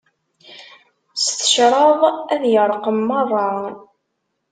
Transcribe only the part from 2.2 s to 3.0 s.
ad irqem